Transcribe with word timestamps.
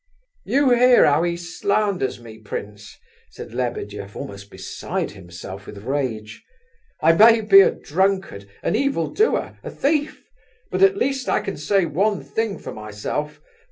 "You 0.45 0.71
hear 0.71 1.05
how 1.05 1.21
he 1.21 1.37
slanders 1.37 2.19
me, 2.19 2.39
prince," 2.39 2.97
said 3.29 3.53
Lebedeff, 3.53 4.15
almost 4.15 4.49
beside 4.49 5.11
himself 5.11 5.67
with 5.67 5.83
rage. 5.83 6.43
"I 7.03 7.11
may 7.11 7.41
be 7.41 7.59
a 7.59 7.69
drunkard, 7.69 8.49
an 8.63 8.75
evil 8.75 9.11
doer, 9.11 9.59
a 9.63 9.69
thief, 9.69 10.25
but 10.71 10.81
at 10.81 10.97
least 10.97 11.29
I 11.29 11.39
can 11.39 11.55
say 11.55 11.85
one 11.85 12.23
thing 12.23 12.57
for 12.57 12.73
myself. 12.73 13.39